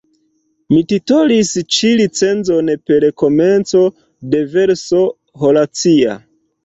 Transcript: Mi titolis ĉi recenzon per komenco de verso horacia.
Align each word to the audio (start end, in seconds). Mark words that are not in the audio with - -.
Mi 0.75 0.79
titolis 0.93 1.51
ĉi 1.75 1.91
recenzon 1.99 2.71
per 2.91 3.05
komenco 3.23 3.83
de 4.33 4.43
verso 4.57 5.05
horacia. 5.45 6.17